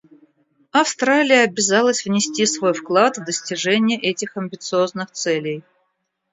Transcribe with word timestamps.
Австралия 0.71 1.43
обязалась 1.43 2.03
внести 2.05 2.47
свой 2.47 2.73
вклад 2.73 3.19
в 3.19 3.23
достижение 3.23 3.99
этих 4.01 4.35
амбициозных 4.35 5.11
целей. 5.11 5.63